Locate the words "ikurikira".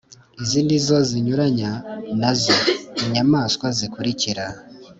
3.87-4.45